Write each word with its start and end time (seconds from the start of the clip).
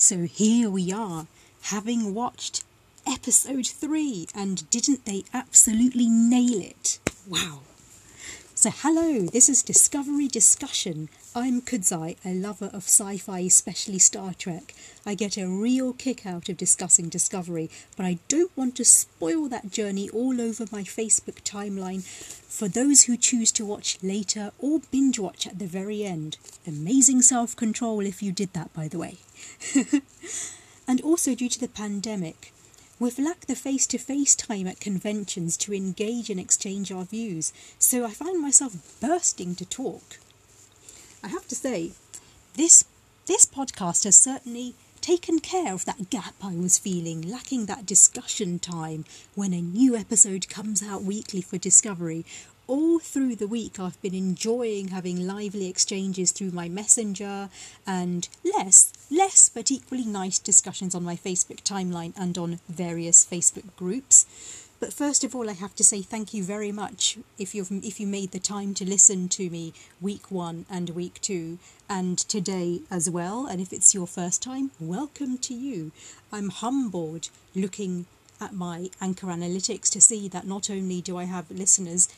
So 0.00 0.22
here 0.22 0.70
we 0.70 0.92
are, 0.92 1.26
having 1.60 2.14
watched 2.14 2.62
episode 3.04 3.66
three, 3.66 4.28
and 4.32 4.70
didn't 4.70 5.04
they 5.06 5.24
absolutely 5.34 6.08
nail 6.08 6.60
it? 6.62 7.00
Wow. 7.26 7.62
So, 8.60 8.70
hello, 8.70 9.20
this 9.20 9.48
is 9.48 9.62
Discovery 9.62 10.26
Discussion. 10.26 11.10
I'm 11.32 11.62
Kudzai, 11.62 12.16
a 12.24 12.34
lover 12.34 12.70
of 12.72 12.88
sci 12.88 13.16
fi, 13.18 13.38
especially 13.38 14.00
Star 14.00 14.34
Trek. 14.34 14.74
I 15.06 15.14
get 15.14 15.36
a 15.36 15.46
real 15.46 15.92
kick 15.92 16.26
out 16.26 16.48
of 16.48 16.56
discussing 16.56 17.08
Discovery, 17.08 17.70
but 17.96 18.04
I 18.04 18.18
don't 18.26 18.50
want 18.56 18.74
to 18.74 18.84
spoil 18.84 19.48
that 19.48 19.70
journey 19.70 20.10
all 20.10 20.40
over 20.40 20.64
my 20.72 20.82
Facebook 20.82 21.42
timeline 21.44 22.02
for 22.02 22.66
those 22.66 23.04
who 23.04 23.16
choose 23.16 23.52
to 23.52 23.64
watch 23.64 23.96
later 24.02 24.50
or 24.58 24.80
binge 24.90 25.20
watch 25.20 25.46
at 25.46 25.60
the 25.60 25.68
very 25.68 26.02
end. 26.02 26.36
Amazing 26.66 27.22
self 27.22 27.54
control 27.54 28.00
if 28.00 28.24
you 28.24 28.32
did 28.32 28.54
that, 28.54 28.74
by 28.74 28.88
the 28.88 28.98
way. 28.98 29.18
and 30.88 31.00
also 31.02 31.36
due 31.36 31.48
to 31.48 31.60
the 31.60 31.68
pandemic, 31.68 32.52
We've 33.00 33.18
lacked 33.18 33.46
the 33.46 33.54
face 33.54 33.86
to 33.88 33.98
face 33.98 34.34
time 34.34 34.66
at 34.66 34.80
conventions 34.80 35.56
to 35.58 35.72
engage 35.72 36.30
and 36.30 36.40
exchange 36.40 36.90
our 36.90 37.04
views, 37.04 37.52
so 37.78 38.04
I 38.04 38.10
find 38.10 38.42
myself 38.42 38.98
bursting 39.00 39.54
to 39.54 39.64
talk. 39.64 40.18
I 41.22 41.28
have 41.28 41.46
to 41.46 41.54
say, 41.54 41.92
this, 42.56 42.84
this 43.26 43.46
podcast 43.46 44.02
has 44.02 44.16
certainly 44.16 44.74
taken 45.00 45.38
care 45.38 45.72
of 45.72 45.84
that 45.84 46.10
gap 46.10 46.34
I 46.42 46.56
was 46.56 46.76
feeling, 46.76 47.22
lacking 47.22 47.66
that 47.66 47.86
discussion 47.86 48.58
time 48.58 49.04
when 49.36 49.52
a 49.52 49.60
new 49.60 49.94
episode 49.94 50.48
comes 50.48 50.82
out 50.82 51.04
weekly 51.04 51.40
for 51.40 51.56
Discovery, 51.56 52.26
all 52.68 52.98
through 52.98 53.34
the 53.34 53.48
week, 53.48 53.80
I've 53.80 54.00
been 54.02 54.14
enjoying 54.14 54.88
having 54.88 55.26
lively 55.26 55.68
exchanges 55.68 56.30
through 56.30 56.50
my 56.50 56.68
messenger 56.68 57.48
and 57.86 58.28
less, 58.44 58.92
less 59.10 59.48
but 59.48 59.70
equally 59.70 60.04
nice 60.04 60.38
discussions 60.38 60.94
on 60.94 61.02
my 61.02 61.16
Facebook 61.16 61.62
timeline 61.62 62.12
and 62.16 62.36
on 62.36 62.60
various 62.68 63.24
Facebook 63.24 63.74
groups. 63.76 64.66
But 64.80 64.92
first 64.92 65.24
of 65.24 65.34
all, 65.34 65.50
I 65.50 65.54
have 65.54 65.74
to 65.76 65.82
say 65.82 66.02
thank 66.02 66.32
you 66.32 66.44
very 66.44 66.70
much 66.70 67.18
if 67.36 67.54
you've 67.54 67.72
if 67.84 67.98
you 67.98 68.06
made 68.06 68.30
the 68.30 68.38
time 68.38 68.74
to 68.74 68.84
listen 68.84 69.28
to 69.30 69.50
me 69.50 69.72
week 70.00 70.30
one 70.30 70.66
and 70.70 70.90
week 70.90 71.20
two 71.20 71.58
and 71.88 72.16
today 72.18 72.82
as 72.90 73.10
well. 73.10 73.46
And 73.46 73.60
if 73.60 73.72
it's 73.72 73.94
your 73.94 74.06
first 74.06 74.40
time, 74.40 74.70
welcome 74.78 75.38
to 75.38 75.54
you. 75.54 75.90
I'm 76.30 76.50
humbled 76.50 77.30
looking 77.56 78.06
at 78.40 78.54
my 78.54 78.90
Anchor 79.00 79.26
Analytics 79.26 79.90
to 79.90 80.00
see 80.00 80.28
that 80.28 80.46
not 80.46 80.70
only 80.70 81.00
do 81.00 81.16
I 81.16 81.24
have 81.24 81.50
listeners 81.50 82.08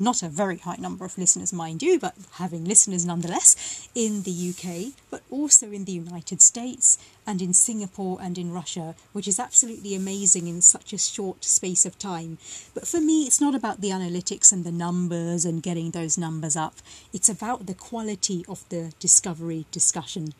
not 0.00 0.22
a 0.22 0.28
very 0.28 0.56
high 0.56 0.76
number 0.78 1.04
of 1.04 1.18
listeners, 1.18 1.52
mind 1.52 1.82
you, 1.82 1.98
but 1.98 2.14
having 2.32 2.64
listeners 2.64 3.04
nonetheless 3.04 3.88
in 3.94 4.22
the 4.22 4.50
UK, 4.50 4.94
but 5.10 5.22
also 5.30 5.70
in 5.70 5.84
the 5.84 5.92
United 5.92 6.40
States 6.40 6.98
and 7.26 7.42
in 7.42 7.52
Singapore 7.52 8.18
and 8.20 8.38
in 8.38 8.50
Russia, 8.50 8.94
which 9.12 9.28
is 9.28 9.38
absolutely 9.38 9.94
amazing 9.94 10.46
in 10.46 10.62
such 10.62 10.92
a 10.92 10.98
short 10.98 11.44
space 11.44 11.84
of 11.84 11.98
time. 11.98 12.38
But 12.74 12.88
for 12.88 13.00
me, 13.00 13.24
it's 13.24 13.40
not 13.40 13.54
about 13.54 13.82
the 13.82 13.90
analytics 13.90 14.52
and 14.52 14.64
the 14.64 14.72
numbers 14.72 15.44
and 15.44 15.62
getting 15.62 15.90
those 15.90 16.16
numbers 16.16 16.56
up, 16.56 16.76
it's 17.12 17.28
about 17.28 17.66
the 17.66 17.74
quality 17.74 18.44
of 18.48 18.66
the 18.70 18.92
discovery 18.98 19.66
discussion. 19.70 20.32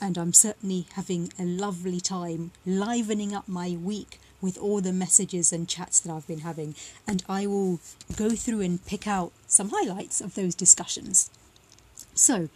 And 0.00 0.16
I'm 0.16 0.32
certainly 0.32 0.86
having 0.94 1.32
a 1.38 1.44
lovely 1.44 2.00
time 2.00 2.52
livening 2.64 3.34
up 3.34 3.48
my 3.48 3.70
week 3.70 4.18
with 4.40 4.58
all 4.58 4.80
the 4.80 4.92
messages 4.92 5.52
and 5.52 5.68
chats 5.68 6.00
that 6.00 6.12
I've 6.12 6.26
been 6.26 6.40
having, 6.40 6.74
and 7.06 7.22
I 7.28 7.46
will 7.46 7.80
go 8.16 8.30
through 8.30 8.60
and 8.60 8.84
pick 8.86 9.06
out 9.06 9.32
some 9.46 9.70
highlights 9.70 10.20
of 10.20 10.34
those 10.34 10.54
discussions. 10.54 11.30
So, 12.14 12.48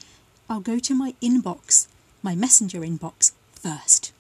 I'll 0.49 0.61
go 0.61 0.79
to 0.79 0.95
my 0.95 1.15
inbox, 1.23 1.87
my 2.23 2.35
messenger 2.35 2.81
inbox 2.81 3.33
first. 3.55 4.13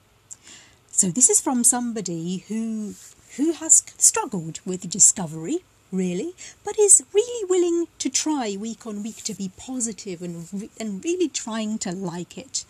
So 0.90 1.08
this 1.08 1.28
is 1.28 1.40
from 1.40 1.64
somebody 1.64 2.44
who 2.48 2.94
who 3.36 3.52
has 3.52 3.82
struggled 3.98 4.60
with 4.64 4.88
discovery, 4.88 5.58
really, 5.91 6.34
but 6.64 6.78
is 6.78 7.03
really 7.12 7.44
willing 7.50 7.88
to 7.98 8.08
try 8.08 8.56
week 8.58 8.86
on 8.86 9.03
week 9.03 9.24
to 9.24 9.34
be 9.34 9.50
positive 9.56 10.22
and 10.22 10.70
and 10.78 11.04
really 11.04 11.28
trying 11.28 11.78
to 11.78 11.91
like 11.92 12.38
it. 12.38 12.64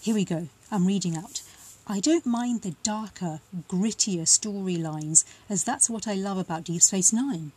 Here 0.00 0.14
we 0.14 0.24
go. 0.24 0.48
I'm 0.70 0.86
reading 0.86 1.16
out. 1.16 1.42
I 1.86 1.98
don't 1.98 2.24
mind 2.24 2.62
the 2.62 2.76
darker, 2.84 3.40
grittier 3.68 4.22
storylines, 4.22 5.24
as 5.50 5.64
that's 5.64 5.90
what 5.90 6.06
I 6.06 6.14
love 6.14 6.38
about 6.38 6.64
Deep 6.64 6.80
Space 6.80 7.12
Nine. 7.12 7.50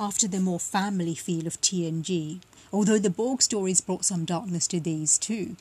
After 0.00 0.26
the 0.26 0.40
more 0.40 0.58
family 0.58 1.14
feel 1.14 1.46
of 1.46 1.60
TNG, 1.60 2.40
although 2.72 2.98
the 2.98 3.10
Borg 3.10 3.40
stories 3.40 3.80
brought 3.80 4.04
some 4.04 4.24
darkness 4.24 4.66
to 4.68 4.80
these 4.80 5.18
too. 5.18 5.54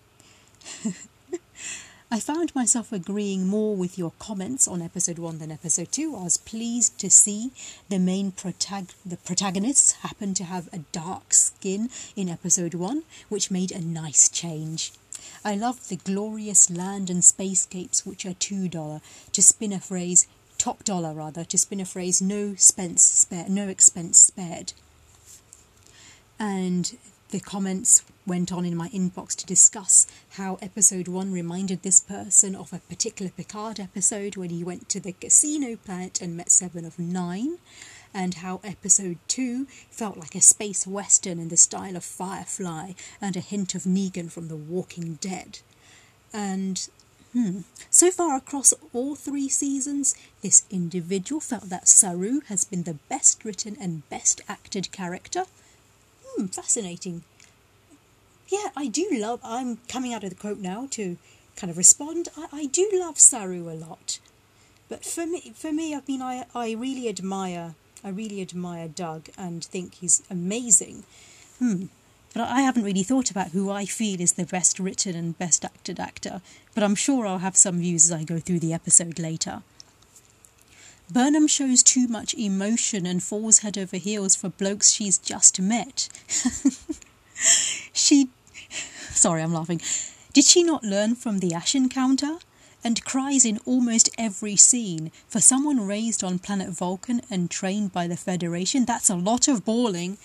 I 2.14 2.20
found 2.20 2.54
myself 2.56 2.92
agreeing 2.92 3.48
more 3.48 3.76
with 3.76 3.96
your 3.96 4.14
comments 4.18 4.68
on 4.68 4.82
episode 4.82 5.20
1 5.20 5.38
than 5.38 5.52
episode 5.52 5.92
2. 5.92 6.16
I 6.16 6.24
was 6.24 6.38
pleased 6.38 6.98
to 7.00 7.12
see 7.12 7.52
the 7.90 8.00
main 8.00 8.32
protag- 8.32 8.96
the 9.06 9.18
protagonists 9.18 9.92
happen 10.04 10.34
to 10.34 10.44
have 10.46 10.68
a 10.74 10.80
dark 10.92 11.34
skin 11.34 11.90
in 12.16 12.28
episode 12.28 12.74
1, 12.74 13.04
which 13.30 13.52
made 13.52 13.72
a 13.72 13.80
nice 13.80 14.30
change. 14.30 14.92
I 15.44 15.56
love 15.56 15.90
the 15.90 15.96
glorious 15.98 16.70
land 16.70 17.10
and 17.10 17.22
spacescapes 17.22 18.06
which 18.06 18.26
are 18.26 18.34
two 18.34 18.68
dollar. 18.68 19.02
To 19.34 19.42
spin 19.42 19.74
a 19.74 19.80
phrase, 19.80 20.28
top 20.58 20.84
dollar 20.84 21.14
rather. 21.14 21.44
To 21.46 21.58
spin 21.58 21.80
a 21.80 21.86
phrase, 21.86 22.22
no 22.22 22.50
expense 22.50 23.02
spared. 23.04 23.50
No 23.50 23.68
expense 23.68 24.20
spared. 24.20 24.74
And 26.40 26.98
the 27.30 27.40
comments 27.40 28.04
went 28.28 28.52
on 28.52 28.66
in 28.66 28.76
my 28.76 28.90
inbox 28.90 29.36
to 29.36 29.46
discuss 29.46 30.06
how 30.32 30.58
episode 30.62 31.08
one 31.08 31.32
reminded 31.32 31.82
this 31.82 32.00
person 32.00 32.56
of 32.56 32.72
a 32.74 32.80
particular 32.80 33.32
Picard 33.32 33.80
episode 33.80 34.36
when 34.36 34.50
he 34.50 34.64
went 34.64 34.90
to 34.90 35.00
the 35.00 35.14
casino 35.14 35.76
planet 35.76 36.22
and 36.22 36.38
met 36.38 36.52
Seven 36.52 36.86
of 36.86 37.00
Nine 37.00 37.58
and 38.14 38.36
how 38.36 38.60
episode 38.64 39.18
2 39.28 39.66
felt 39.90 40.18
like 40.18 40.36
a 40.36 40.42
space 40.42 40.86
western 40.86 41.40
in 41.40 41.50
the 41.50 41.58
style 41.58 41.96
of 41.96 42.04
Firefly 42.04 42.94
and 43.22 43.36
a 43.36 43.42
hint 43.42 43.76
of 43.76 43.84
Negan 43.84 44.32
from 44.32 44.48
The 44.48 44.56
Walking 44.56 45.16
Dead. 45.22 45.60
And 46.34 46.88
Hmm. 47.34 47.62
So 47.90 48.12
far 48.12 48.36
across 48.36 48.74
all 48.92 49.16
three 49.16 49.48
seasons, 49.48 50.16
this 50.42 50.64
individual 50.70 51.40
felt 51.40 51.70
that 51.70 51.88
Saru 51.88 52.42
has 52.48 52.66
been 52.66 52.84
the 52.84 53.00
best 53.08 53.46
written 53.46 53.78
and 53.80 54.08
best 54.10 54.42
acted 54.50 54.92
character. 54.92 55.46
Hmm, 56.26 56.48
fascinating. 56.48 57.24
Yeah, 58.50 58.68
I 58.76 58.88
do 58.88 59.08
love. 59.12 59.40
I'm 59.46 59.78
coming 59.88 60.14
out 60.14 60.26
of 60.26 60.30
the 60.30 60.36
quote 60.36 60.60
now 60.60 60.88
to 60.92 61.18
kind 61.56 61.72
of 61.72 61.78
respond. 61.78 62.28
I, 62.36 62.48
I 62.52 62.66
do 62.66 62.90
love 62.94 63.18
Saru 63.18 63.70
a 63.70 63.80
lot, 63.80 64.20
but 64.90 65.06
for 65.06 65.26
me, 65.26 65.54
for 65.56 65.72
me, 65.72 65.96
I 65.96 66.02
mean, 66.06 66.22
I 66.22 66.46
I 66.54 66.72
really 66.72 67.08
admire 67.08 67.76
I 68.04 68.10
really 68.10 68.42
admire 68.42 68.88
Doug 68.88 69.30
and 69.38 69.64
think 69.64 69.96
he's 69.96 70.24
amazing. 70.30 71.04
Hmm. 71.60 71.86
But 72.34 72.44
I 72.44 72.62
haven't 72.62 72.84
really 72.84 73.04
thought 73.04 73.30
about 73.30 73.50
who 73.50 73.70
I 73.70 73.86
feel 73.86 74.22
is 74.22 74.34
the 74.34 74.46
best 74.46 74.80
written 74.80 75.16
and 75.16 75.38
best 75.38 75.66
acted 75.66 76.00
actor, 76.00 76.42
but 76.74 76.84
I'm 76.84 76.96
sure 76.96 77.28
I'll 77.28 77.40
have 77.40 77.58
some 77.58 77.80
views 77.80 78.06
as 78.06 78.20
I 78.20 78.24
go 78.24 78.40
through 78.40 78.60
the 78.60 78.74
episode 78.74 79.20
later. 79.20 79.64
Burnham 81.12 81.48
shows 81.48 81.84
too 81.84 82.08
much 82.08 82.34
emotion 82.36 83.06
and 83.06 83.22
falls 83.22 83.60
head 83.60 83.78
over 83.78 83.98
heels 83.98 84.36
for 84.36 84.48
blokes 84.48 84.92
she's 84.92 85.18
just 85.18 85.60
met. 85.60 86.08
she. 87.94 88.30
Sorry, 89.12 89.42
I'm 89.42 89.54
laughing. 89.54 89.82
Did 90.32 90.46
she 90.46 90.64
not 90.64 90.86
learn 90.86 91.16
from 91.16 91.40
the 91.40 91.54
Ash 91.54 91.76
encounter? 91.76 92.38
And 92.84 93.04
cries 93.04 93.46
in 93.46 93.60
almost 93.66 94.10
every 94.18 94.56
scene. 94.56 95.12
For 95.28 95.40
someone 95.40 95.88
raised 95.88 96.24
on 96.24 96.40
planet 96.40 96.70
Vulcan 96.70 97.22
and 97.30 97.50
trained 97.50 97.94
by 97.94 98.08
the 98.08 98.18
Federation, 98.18 98.86
that's 98.86 99.10
a 99.10 99.16
lot 99.16 99.48
of 99.48 99.66
bawling. 99.66 100.18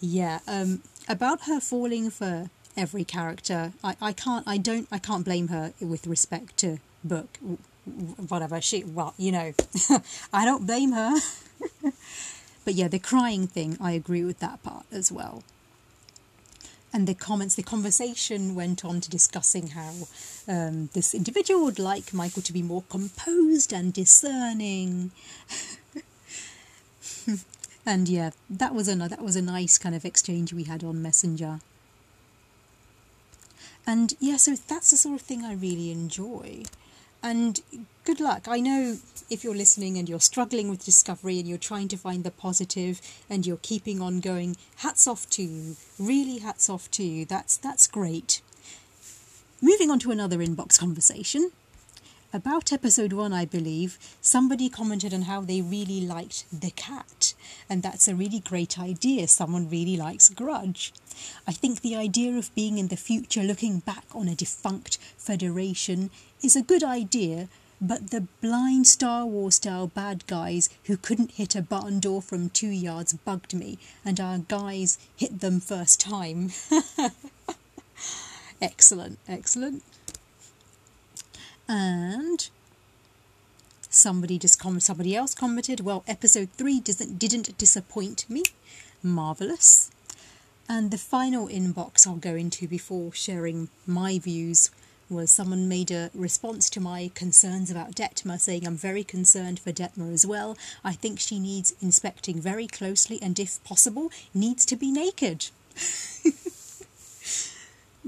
Yeah, 0.00 0.40
um, 0.46 0.82
about 1.08 1.42
her 1.42 1.60
falling 1.60 2.10
for 2.10 2.50
every 2.76 3.04
character, 3.04 3.72
I, 3.82 3.96
I 4.00 4.12
can't, 4.12 4.46
I 4.46 4.58
don't, 4.58 4.88
I 4.90 4.98
can't 4.98 5.24
blame 5.24 5.48
her 5.48 5.72
with 5.80 6.06
respect 6.06 6.56
to 6.58 6.78
book, 7.02 7.38
whatever 8.28 8.60
she, 8.60 8.84
well, 8.84 9.14
you 9.16 9.32
know, 9.32 9.52
I 10.32 10.44
don't 10.44 10.66
blame 10.66 10.92
her. 10.92 11.18
but 12.64 12.74
yeah, 12.74 12.88
the 12.88 12.98
crying 12.98 13.46
thing, 13.46 13.76
I 13.80 13.92
agree 13.92 14.24
with 14.24 14.40
that 14.40 14.62
part 14.62 14.86
as 14.92 15.12
well 15.12 15.42
and 16.94 17.08
the 17.08 17.14
comments, 17.14 17.56
the 17.56 17.64
conversation 17.64 18.54
went 18.54 18.84
on 18.84 19.00
to 19.00 19.10
discussing 19.10 19.66
how 19.68 19.92
um, 20.46 20.90
this 20.92 21.12
individual 21.12 21.64
would 21.64 21.80
like 21.80 22.14
Michael 22.14 22.42
to 22.42 22.52
be 22.52 22.62
more 22.62 22.84
composed 22.88 23.72
and 23.72 23.92
discerning. 23.92 25.10
and 27.84 28.08
yeah, 28.08 28.30
that 28.48 28.76
was 28.76 28.88
a 28.88 28.94
that 28.94 29.20
was 29.20 29.34
a 29.34 29.42
nice 29.42 29.76
kind 29.76 29.96
of 29.96 30.04
exchange 30.04 30.52
we 30.52 30.62
had 30.62 30.84
on 30.84 31.02
Messenger. 31.02 31.58
And 33.84 34.14
yeah, 34.20 34.36
so 34.36 34.54
that's 34.54 34.92
the 34.92 34.96
sort 34.96 35.16
of 35.16 35.26
thing 35.26 35.44
I 35.44 35.54
really 35.54 35.90
enjoy. 35.90 36.62
And 37.24 37.62
good 38.04 38.20
luck. 38.20 38.46
I 38.48 38.60
know 38.60 38.98
if 39.30 39.42
you're 39.42 39.54
listening 39.54 39.96
and 39.96 40.10
you're 40.10 40.20
struggling 40.20 40.68
with 40.68 40.84
discovery 40.84 41.38
and 41.38 41.48
you're 41.48 41.56
trying 41.56 41.88
to 41.88 41.96
find 41.96 42.22
the 42.22 42.30
positive 42.30 43.00
and 43.30 43.46
you're 43.46 43.56
keeping 43.62 44.02
on 44.02 44.20
going, 44.20 44.56
hats 44.76 45.06
off 45.08 45.28
to 45.30 45.42
you. 45.42 45.76
Really 45.98 46.40
hats 46.40 46.68
off 46.68 46.90
to 46.92 47.02
you. 47.02 47.24
That's 47.24 47.56
that's 47.56 47.86
great. 47.86 48.42
moving 49.64 49.90
on 49.90 49.98
to 49.98 50.10
another 50.10 50.38
inbox 50.38 50.78
conversation. 50.78 51.50
About 52.34 52.70
episode 52.70 53.14
one, 53.14 53.32
I 53.32 53.46
believe, 53.46 53.96
somebody 54.20 54.68
commented 54.68 55.14
on 55.14 55.22
how 55.22 55.40
they 55.40 55.62
really 55.62 56.00
liked 56.02 56.44
the 56.52 56.70
cat, 56.72 57.32
and 57.70 57.82
that's 57.82 58.06
a 58.06 58.14
really 58.14 58.40
great 58.40 58.78
idea. 58.78 59.26
Someone 59.26 59.70
really 59.70 59.96
likes 59.96 60.28
Grudge. 60.28 60.92
I 61.46 61.52
think 61.52 61.80
the 61.80 61.96
idea 61.96 62.36
of 62.36 62.54
being 62.54 62.78
in 62.78 62.88
the 62.88 62.96
future 62.96 63.42
looking 63.42 63.80
back 63.80 64.04
on 64.14 64.28
a 64.28 64.34
defunct 64.34 64.98
Federation 65.16 66.10
is 66.42 66.56
a 66.56 66.62
good 66.62 66.82
idea, 66.82 67.48
but 67.80 68.10
the 68.10 68.26
blind 68.40 68.86
Star 68.86 69.26
Wars 69.26 69.56
style 69.56 69.86
bad 69.86 70.26
guys 70.26 70.70
who 70.84 70.96
couldn't 70.96 71.32
hit 71.32 71.54
a 71.54 71.62
barn 71.62 72.00
door 72.00 72.22
from 72.22 72.50
two 72.50 72.68
yards 72.68 73.12
bugged 73.12 73.54
me, 73.54 73.78
and 74.04 74.20
our 74.20 74.38
guys 74.38 74.98
hit 75.16 75.40
them 75.40 75.60
first 75.60 76.00
time. 76.00 76.50
excellent, 78.62 79.18
excellent. 79.28 79.82
And 81.68 82.48
somebody 83.88 84.38
just 84.38 84.58
com- 84.60 84.80
somebody 84.80 85.16
else 85.16 85.34
commented, 85.34 85.80
well, 85.80 86.04
episode 86.06 86.50
three 86.56 86.80
doesn't 86.80 87.18
didn't 87.18 87.56
disappoint 87.58 88.28
me. 88.28 88.42
Marvelous. 89.02 89.90
And 90.68 90.90
the 90.90 90.98
final 90.98 91.48
inbox 91.48 92.06
I'll 92.06 92.16
go 92.16 92.34
into 92.34 92.66
before 92.66 93.12
sharing 93.12 93.68
my 93.86 94.18
views 94.18 94.70
was 95.10 95.30
someone 95.30 95.68
made 95.68 95.90
a 95.90 96.10
response 96.14 96.70
to 96.70 96.80
my 96.80 97.10
concerns 97.14 97.70
about 97.70 97.94
Detmer, 97.94 98.40
saying 98.40 98.66
I'm 98.66 98.76
very 98.76 99.04
concerned 99.04 99.60
for 99.60 99.72
Detmer 99.72 100.12
as 100.12 100.26
well. 100.26 100.56
I 100.82 100.92
think 100.94 101.20
she 101.20 101.38
needs 101.38 101.74
inspecting 101.82 102.40
very 102.40 102.66
closely 102.66 103.18
and, 103.20 103.38
if 103.38 103.62
possible, 103.64 104.10
needs 104.32 104.64
to 104.66 104.76
be 104.76 104.90
naked. 104.90 105.50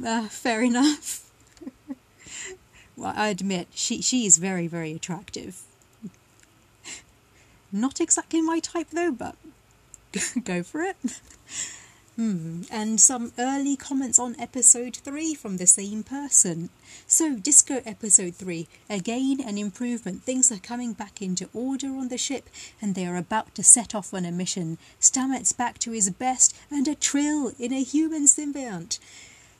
uh, 0.04 0.22
fair 0.28 0.62
enough. 0.62 1.30
well, 2.96 3.12
I 3.14 3.28
admit 3.28 3.68
she 3.74 4.00
she 4.00 4.24
is 4.24 4.38
very 4.38 4.66
very 4.66 4.92
attractive. 4.92 5.62
Not 7.72 8.00
exactly 8.00 8.40
my 8.40 8.58
type 8.60 8.88
though, 8.90 9.12
but 9.12 9.36
go 10.44 10.62
for 10.62 10.82
it. 10.82 10.96
Hmm. 12.16 12.62
And 12.70 12.98
some 12.98 13.32
early 13.38 13.76
comments 13.76 14.18
on 14.18 14.40
episode 14.40 14.96
3 14.96 15.34
from 15.34 15.58
the 15.58 15.66
same 15.66 16.02
person. 16.02 16.70
So, 17.06 17.36
Disco 17.36 17.82
episode 17.84 18.36
3. 18.36 18.66
Again, 18.88 19.42
an 19.46 19.58
improvement. 19.58 20.22
Things 20.22 20.50
are 20.50 20.56
coming 20.56 20.94
back 20.94 21.20
into 21.20 21.50
order 21.52 21.88
on 21.88 22.08
the 22.08 22.16
ship, 22.16 22.48
and 22.80 22.94
they 22.94 23.06
are 23.06 23.18
about 23.18 23.54
to 23.56 23.62
set 23.62 23.94
off 23.94 24.14
on 24.14 24.24
a 24.24 24.32
mission. 24.32 24.78
Stamets 24.98 25.54
back 25.54 25.78
to 25.80 25.92
his 25.92 26.08
best, 26.08 26.56
and 26.70 26.88
a 26.88 26.94
trill 26.94 27.52
in 27.58 27.74
a 27.74 27.82
human 27.82 28.24
symbiont. 28.24 28.98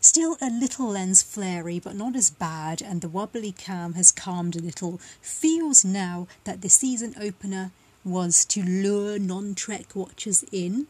Still 0.00 0.38
a 0.41 0.49
little 0.49 0.88
lens 0.88 1.23
flary, 1.23 1.79
but 1.79 1.94
not 1.94 2.17
as 2.17 2.31
bad, 2.31 2.81
and 2.81 3.03
the 3.03 3.08
wobbly 3.08 3.53
cam 3.53 3.94
has 3.94 4.11
calmed 4.11 4.56
a 4.56 4.62
little. 4.62 4.99
Feels 5.20 5.85
now 5.85 6.26
that 6.44 6.62
the 6.62 6.70
season 6.70 7.14
opener 7.20 7.73
was 8.03 8.47
to 8.47 8.62
lure 8.62 9.19
non 9.19 9.55
Trek 9.55 9.94
watchers 9.94 10.43
in, 10.50 10.87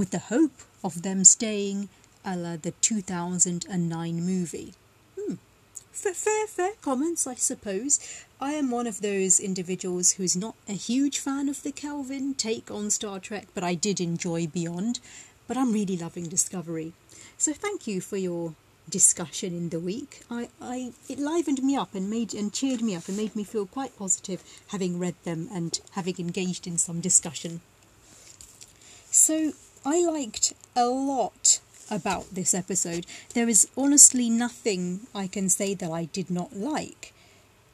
with 0.00 0.12
the 0.12 0.34
hope 0.34 0.62
of 0.82 1.02
them 1.02 1.22
staying 1.24 1.90
a 2.24 2.34
la 2.34 2.56
the 2.56 2.70
2009 2.80 4.24
movie. 4.24 4.72
Hmm. 5.18 5.34
Fair, 5.92 6.14
fair, 6.14 6.46
fair 6.46 6.72
comments, 6.80 7.26
I 7.26 7.34
suppose. 7.34 8.24
I 8.40 8.52
am 8.52 8.70
one 8.70 8.86
of 8.86 9.02
those 9.02 9.38
individuals 9.38 10.12
who's 10.12 10.34
not 10.34 10.54
a 10.66 10.72
huge 10.72 11.18
fan 11.18 11.50
of 11.50 11.62
the 11.62 11.70
Kelvin 11.70 12.32
take 12.32 12.70
on 12.70 12.88
Star 12.88 13.20
Trek, 13.20 13.48
but 13.52 13.62
I 13.62 13.74
did 13.74 14.00
enjoy 14.00 14.46
Beyond. 14.46 15.00
But 15.46 15.58
I'm 15.58 15.70
really 15.70 15.98
loving 15.98 16.28
Discovery. 16.28 16.94
So 17.36 17.52
thank 17.52 17.86
you 17.86 18.00
for 18.00 18.16
your 18.16 18.54
discussion 18.88 19.52
in 19.52 19.68
the 19.68 19.80
week. 19.80 20.22
I, 20.30 20.48
I 20.62 20.92
it 21.10 21.18
livened 21.18 21.62
me 21.62 21.76
up 21.76 21.94
and 21.94 22.08
made 22.08 22.32
and 22.32 22.54
cheered 22.54 22.80
me 22.80 22.96
up 22.96 23.06
and 23.08 23.18
made 23.18 23.36
me 23.36 23.44
feel 23.44 23.66
quite 23.66 23.98
positive 23.98 24.42
having 24.68 24.98
read 24.98 25.16
them 25.24 25.50
and 25.52 25.78
having 25.90 26.18
engaged 26.18 26.66
in 26.66 26.78
some 26.78 27.02
discussion. 27.02 27.60
So 29.10 29.52
I 29.84 30.04
liked 30.04 30.52
a 30.76 30.86
lot 30.86 31.60
about 31.90 32.34
this 32.34 32.54
episode. 32.54 33.06
There 33.34 33.48
is 33.48 33.68
honestly 33.76 34.28
nothing 34.28 35.06
I 35.14 35.26
can 35.26 35.48
say 35.48 35.74
that 35.74 35.90
I 35.90 36.04
did 36.04 36.30
not 36.30 36.54
like. 36.54 37.14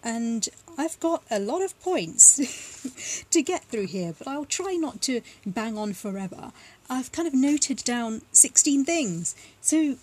And 0.04 0.48
I've 0.78 0.98
got 1.00 1.24
a 1.30 1.40
lot 1.40 1.62
of 1.62 1.78
points 1.80 3.24
to 3.30 3.42
get 3.42 3.64
through 3.64 3.88
here, 3.88 4.14
but 4.16 4.28
I'll 4.28 4.44
try 4.44 4.74
not 4.74 5.02
to 5.02 5.20
bang 5.44 5.76
on 5.76 5.94
forever. 5.94 6.52
I've 6.88 7.10
kind 7.10 7.26
of 7.26 7.34
noted 7.34 7.78
down 7.78 8.22
16 8.30 8.84
things. 8.84 9.34
So 9.60 9.96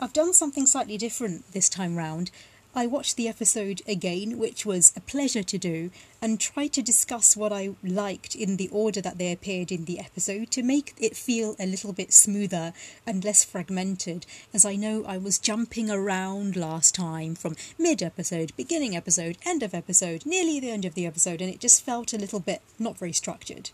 I've 0.00 0.14
done 0.14 0.32
something 0.32 0.64
slightly 0.64 0.96
different 0.96 1.52
this 1.52 1.68
time 1.68 1.96
round. 1.96 2.30
I 2.74 2.86
watched 2.86 3.16
the 3.16 3.28
episode 3.28 3.82
again, 3.86 4.38
which 4.38 4.64
was 4.64 4.94
a 4.96 5.00
pleasure 5.00 5.42
to 5.42 5.58
do, 5.58 5.90
and 6.22 6.40
tried 6.40 6.72
to 6.72 6.80
discuss 6.82 7.36
what 7.36 7.52
I 7.52 7.74
liked 7.82 8.34
in 8.34 8.56
the 8.56 8.70
order 8.72 9.02
that 9.02 9.18
they 9.18 9.30
appeared 9.30 9.70
in 9.70 9.84
the 9.84 9.98
episode 9.98 10.50
to 10.52 10.62
make 10.62 10.94
it 10.96 11.14
feel 11.14 11.54
a 11.60 11.66
little 11.66 11.92
bit 11.92 12.14
smoother 12.14 12.72
and 13.06 13.22
less 13.22 13.44
fragmented, 13.44 14.24
as 14.54 14.64
I 14.64 14.76
know 14.76 15.04
I 15.04 15.18
was 15.18 15.38
jumping 15.38 15.90
around 15.90 16.56
last 16.56 16.94
time 16.94 17.34
from 17.34 17.56
mid 17.78 18.02
episode, 18.02 18.56
beginning 18.56 18.96
episode, 18.96 19.36
end 19.44 19.62
of 19.62 19.74
episode, 19.74 20.24
nearly 20.24 20.58
the 20.58 20.70
end 20.70 20.86
of 20.86 20.94
the 20.94 21.04
episode, 21.04 21.42
and 21.42 21.52
it 21.52 21.60
just 21.60 21.84
felt 21.84 22.14
a 22.14 22.18
little 22.18 22.40
bit 22.40 22.62
not 22.78 22.96
very 22.96 23.12
structured. 23.12 23.68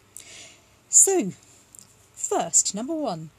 So, 0.88 1.34
first, 2.14 2.74
number 2.74 2.94
one, 2.94 3.30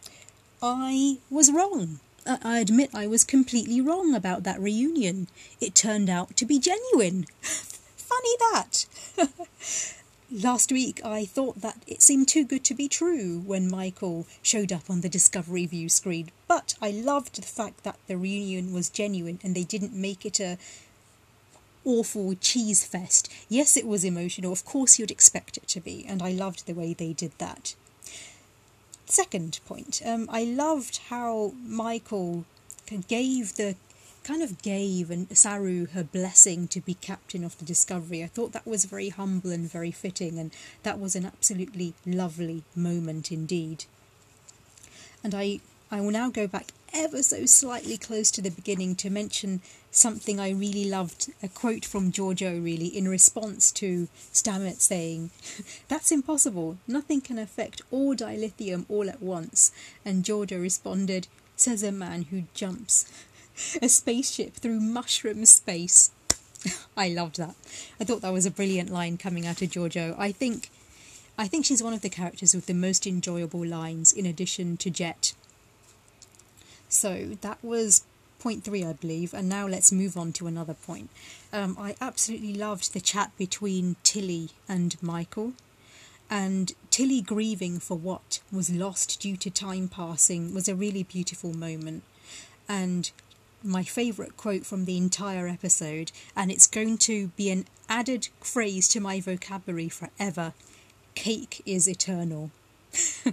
I 0.61 1.17
was 1.29 1.51
wrong. 1.51 1.99
I 2.29 2.59
admit 2.59 2.91
I 2.93 3.07
was 3.07 3.23
completely 3.23 3.81
wrong 3.81 4.13
about 4.13 4.43
that 4.43 4.61
reunion. 4.61 5.27
It 5.59 5.73
turned 5.73 6.09
out 6.09 6.37
to 6.37 6.45
be 6.45 6.59
genuine. 6.59 7.25
Funny 7.41 8.35
that! 8.51 8.85
Last 10.31 10.71
week 10.71 11.01
I 11.03 11.25
thought 11.25 11.61
that 11.61 11.81
it 11.87 12.03
seemed 12.03 12.27
too 12.27 12.45
good 12.45 12.63
to 12.65 12.75
be 12.75 12.87
true 12.87 13.39
when 13.39 13.67
Michael 13.69 14.27
showed 14.43 14.71
up 14.71 14.87
on 14.87 15.01
the 15.01 15.09
Discovery 15.09 15.65
View 15.65 15.89
screen, 15.89 16.29
but 16.47 16.75
I 16.79 16.91
loved 16.91 17.37
the 17.37 17.41
fact 17.41 17.83
that 17.83 17.97
the 18.07 18.15
reunion 18.15 18.71
was 18.73 18.89
genuine 18.89 19.39
and 19.43 19.55
they 19.55 19.63
didn't 19.63 19.93
make 19.93 20.27
it 20.27 20.39
a 20.39 20.59
awful 21.83 22.35
cheese 22.35 22.85
fest. 22.85 23.33
Yes, 23.49 23.75
it 23.75 23.87
was 23.87 24.05
emotional, 24.05 24.51
of 24.51 24.65
course 24.65 24.99
you'd 24.99 25.09
expect 25.09 25.57
it 25.57 25.67
to 25.69 25.79
be, 25.79 26.05
and 26.07 26.21
I 26.21 26.31
loved 26.31 26.67
the 26.67 26.75
way 26.75 26.93
they 26.93 27.13
did 27.13 27.31
that. 27.39 27.73
Second 29.09 29.59
point, 29.65 30.03
um, 30.05 30.29
I 30.31 30.43
loved 30.43 30.97
how 31.09 31.53
Michael 31.65 32.45
gave 33.07 33.55
the 33.55 33.75
kind 34.23 34.43
of 34.43 34.61
gave 34.61 35.09
and 35.09 35.35
Saru 35.35 35.87
her 35.87 36.03
blessing 36.03 36.67
to 36.67 36.79
be 36.79 36.93
captain 36.93 37.43
of 37.43 37.57
the 37.57 37.65
Discovery. 37.65 38.23
I 38.23 38.27
thought 38.27 38.51
that 38.51 38.67
was 38.67 38.85
very 38.85 39.09
humble 39.09 39.49
and 39.49 39.69
very 39.69 39.89
fitting, 39.89 40.37
and 40.37 40.51
that 40.83 40.99
was 40.99 41.15
an 41.15 41.25
absolutely 41.25 41.95
lovely 42.05 42.61
moment 42.75 43.31
indeed. 43.31 43.85
And 45.23 45.33
I, 45.33 45.61
I 45.89 46.01
will 46.01 46.11
now 46.11 46.29
go 46.29 46.45
back 46.45 46.67
ever 46.93 47.23
so 47.23 47.47
slightly 47.47 47.97
close 47.97 48.29
to 48.31 48.43
the 48.43 48.51
beginning 48.51 48.95
to 48.97 49.09
mention 49.09 49.61
something 49.91 50.39
I 50.39 50.51
really 50.51 50.85
loved 50.85 51.31
a 51.41 51.47
quote 51.47 51.85
from 51.85 52.11
Georgiou, 52.11 52.63
really, 52.63 52.87
in 52.87 53.07
response 53.07 53.71
to 53.73 54.07
Stamets 54.33 54.81
saying, 54.81 55.31
That's 55.87 56.11
impossible. 56.11 56.77
Nothing 56.87 57.21
can 57.21 57.39
affect 57.39 57.81
all 57.91 58.15
dilithium 58.15 58.85
all 58.89 59.09
at 59.09 59.21
once. 59.21 59.71
And 60.05 60.23
Georgiou 60.23 60.61
responded, 60.61 61.27
Says 61.55 61.83
a 61.83 61.91
man 61.91 62.23
who 62.23 62.43
jumps 62.53 63.05
a 63.81 63.89
spaceship 63.89 64.53
through 64.53 64.79
mushroom 64.79 65.45
space. 65.45 66.11
I 66.97 67.09
loved 67.09 67.37
that. 67.37 67.55
I 67.99 68.03
thought 68.03 68.21
that 68.21 68.33
was 68.33 68.45
a 68.45 68.51
brilliant 68.51 68.89
line 68.89 69.17
coming 69.17 69.45
out 69.45 69.61
of 69.61 69.69
Georgiou. 69.69 70.15
I 70.17 70.31
think. 70.31 70.69
I 71.37 71.47
think 71.47 71.63
she's 71.63 71.81
one 71.81 71.93
of 71.93 72.01
the 72.01 72.09
characters 72.09 72.53
with 72.53 72.65
the 72.65 72.73
most 72.73 73.07
enjoyable 73.07 73.65
lines, 73.65 74.11
in 74.11 74.25
addition 74.25 74.75
to 74.75 74.89
Jet. 74.89 75.33
So 76.89 77.37
that 77.39 77.63
was 77.63 78.03
point 78.39 78.63
three, 78.63 78.83
I 78.83 78.93
believe, 78.93 79.33
and 79.33 79.47
now 79.47 79.67
let's 79.67 79.91
move 79.91 80.17
on 80.17 80.33
to 80.33 80.47
another 80.47 80.73
point. 80.73 81.09
Um, 81.51 81.77
I 81.79 81.95
absolutely 82.01 82.53
loved 82.53 82.93
the 82.93 83.01
chat 83.01 83.31
between 83.37 83.97
Tilly 84.03 84.51
and 84.67 85.01
Michael, 85.01 85.53
and 86.29 86.73
Tilly 86.89 87.21
grieving 87.21 87.79
for 87.79 87.97
what 87.97 88.39
was 88.51 88.69
lost 88.69 89.19
due 89.21 89.35
to 89.37 89.49
time 89.49 89.87
passing 89.87 90.53
was 90.53 90.67
a 90.67 90.75
really 90.75 91.03
beautiful 91.03 91.53
moment. 91.53 92.03
And 92.67 93.11
my 93.63 93.83
favourite 93.83 94.37
quote 94.37 94.65
from 94.65 94.85
the 94.85 94.97
entire 94.97 95.47
episode, 95.47 96.11
and 96.35 96.51
it's 96.51 96.67
going 96.67 96.97
to 96.99 97.29
be 97.29 97.49
an 97.49 97.65
added 97.89 98.29
phrase 98.39 98.87
to 98.89 98.99
my 98.99 99.19
vocabulary 99.19 99.89
forever 99.89 100.53
cake 101.15 101.61
is 101.65 101.87
eternal. 101.87 102.51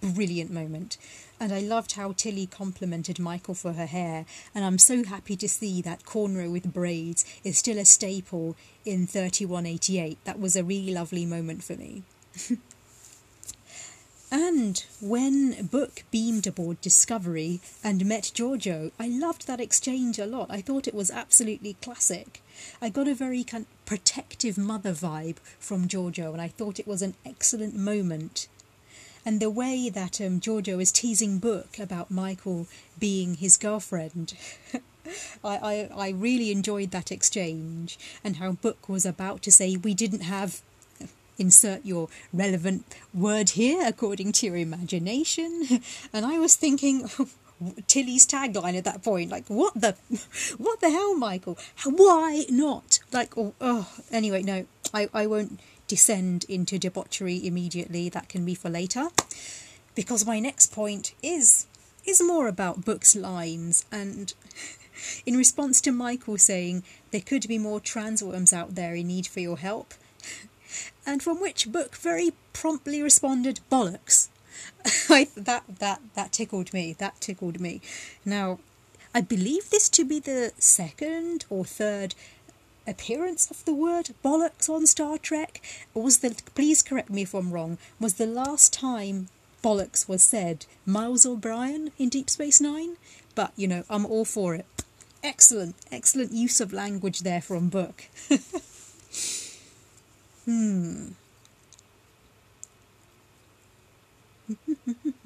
Brilliant 0.00 0.50
moment. 0.50 0.98
And 1.42 1.52
I 1.52 1.58
loved 1.58 1.94
how 1.94 2.12
Tilly 2.12 2.46
complimented 2.46 3.18
Michael 3.18 3.54
for 3.54 3.72
her 3.72 3.86
hair, 3.86 4.26
and 4.54 4.64
I'm 4.64 4.78
so 4.78 5.02
happy 5.02 5.34
to 5.34 5.48
see 5.48 5.82
that 5.82 6.04
cornrow 6.04 6.48
with 6.48 6.72
braids 6.72 7.24
is 7.42 7.58
still 7.58 7.78
a 7.78 7.84
staple 7.84 8.54
in 8.84 9.08
3188. 9.08 10.18
That 10.22 10.38
was 10.38 10.54
a 10.54 10.62
really 10.62 10.94
lovely 10.94 11.26
moment 11.26 11.64
for 11.64 11.74
me. 11.74 12.04
And 14.34 14.82
when 14.98 15.66
Book 15.66 16.04
beamed 16.10 16.46
aboard 16.46 16.80
Discovery 16.80 17.60
and 17.84 18.06
met 18.06 18.30
Georgiou, 18.34 18.90
I 18.98 19.06
loved 19.06 19.46
that 19.46 19.60
exchange 19.60 20.18
a 20.18 20.24
lot. 20.24 20.46
I 20.48 20.62
thought 20.62 20.88
it 20.88 20.94
was 20.94 21.10
absolutely 21.10 21.74
classic. 21.82 22.40
I 22.80 22.88
got 22.88 23.08
a 23.08 23.14
very 23.14 23.44
kind 23.44 23.66
of 23.66 23.84
protective 23.84 24.56
mother 24.56 24.92
vibe 24.92 25.36
from 25.58 25.86
Georgiou, 25.86 26.32
and 26.32 26.40
I 26.40 26.48
thought 26.48 26.80
it 26.80 26.86
was 26.86 27.02
an 27.02 27.14
excellent 27.26 27.76
moment. 27.76 28.48
And 29.24 29.40
the 29.40 29.50
way 29.50 29.88
that 29.88 30.20
um, 30.20 30.40
Georgiou 30.40 30.80
is 30.80 30.90
teasing 30.90 31.38
Book 31.38 31.78
about 31.78 32.10
Michael 32.10 32.66
being 32.98 33.34
his 33.34 33.56
girlfriend. 33.56 34.34
I, 35.44 35.88
I, 35.94 36.06
I 36.06 36.08
really 36.10 36.50
enjoyed 36.50 36.90
that 36.92 37.12
exchange, 37.12 37.98
and 38.24 38.36
how 38.36 38.52
Book 38.52 38.88
was 38.88 39.04
about 39.04 39.42
to 39.42 39.52
say 39.52 39.76
we 39.76 39.94
didn't 39.94 40.20
have 40.20 40.62
insert 41.38 41.84
your 41.84 42.08
relevant 42.32 42.84
word 43.12 43.50
here 43.50 43.82
according 43.86 44.32
to 44.32 44.46
your 44.46 44.56
imagination. 44.56 45.80
And 46.12 46.26
I 46.26 46.38
was 46.38 46.56
thinking, 46.56 47.08
Tilly's 47.86 48.26
tagline 48.26 48.76
at 48.76 48.84
that 48.84 49.02
point, 49.02 49.30
like, 49.30 49.46
what 49.48 49.74
the, 49.74 49.96
what 50.58 50.80
the 50.80 50.90
hell, 50.90 51.14
Michael? 51.16 51.58
Why 51.84 52.44
not? 52.48 52.98
Like, 53.12 53.36
oh, 53.36 53.54
oh. 53.60 53.88
anyway, 54.10 54.42
no, 54.42 54.66
I, 54.92 55.08
I 55.14 55.26
won't 55.26 55.58
descend 55.92 56.46
into 56.48 56.78
debauchery 56.78 57.46
immediately. 57.46 58.08
That 58.08 58.30
can 58.30 58.46
be 58.46 58.54
for 58.54 58.70
later, 58.70 59.08
because 59.94 60.24
my 60.24 60.40
next 60.40 60.72
point 60.72 61.12
is 61.22 61.66
is 62.06 62.22
more 62.22 62.48
about 62.48 62.86
Book's 62.86 63.14
lines 63.14 63.84
and. 63.92 64.32
In 65.26 65.36
response 65.36 65.80
to 65.80 65.90
Michael 65.90 66.38
saying 66.38 66.84
there 67.10 67.20
could 67.20 67.48
be 67.48 67.58
more 67.58 67.80
transworms 67.80 68.52
out 68.52 68.74
there 68.74 68.94
in 68.94 69.08
need 69.08 69.26
for 69.26 69.40
your 69.40 69.56
help, 69.58 69.94
and 71.06 71.22
from 71.22 71.40
which 71.40 71.72
Book 71.72 71.96
very 71.96 72.32
promptly 72.52 73.02
responded, 73.02 73.60
bollocks. 73.70 74.28
I, 75.08 75.28
that, 75.34 75.64
that, 75.80 76.00
that 76.14 76.30
tickled 76.30 76.72
me, 76.72 76.92
that 76.98 77.20
tickled 77.20 77.58
me. 77.58 77.80
Now, 78.24 78.60
I 79.14 79.22
believe 79.22 79.70
this 79.70 79.88
to 79.90 80.04
be 80.04 80.20
the 80.20 80.52
second 80.58 81.46
or 81.50 81.64
third 81.64 82.14
appearance 82.86 83.50
of 83.50 83.64
the 83.64 83.74
word 83.74 84.10
bollocks 84.24 84.68
on 84.68 84.86
Star 84.86 85.18
Trek. 85.18 85.60
Was 85.94 86.18
the, 86.18 86.36
please 86.54 86.82
correct 86.82 87.10
me 87.10 87.22
if 87.22 87.34
I'm 87.34 87.52
wrong, 87.52 87.78
was 88.00 88.14
the 88.14 88.26
last 88.26 88.72
time 88.72 89.28
bollocks 89.62 90.08
was 90.08 90.22
said 90.22 90.66
Miles 90.84 91.24
O'Brien 91.24 91.92
in 91.98 92.08
Deep 92.08 92.28
Space 92.28 92.60
Nine? 92.60 92.96
But, 93.34 93.52
you 93.56 93.68
know, 93.68 93.84
I'm 93.88 94.06
all 94.06 94.24
for 94.24 94.54
it. 94.54 94.66
Excellent, 95.22 95.76
excellent 95.90 96.32
use 96.32 96.60
of 96.60 96.72
language 96.72 97.20
there 97.20 97.40
from 97.40 97.68
Book. 97.68 98.04
Hmm. 100.44 101.10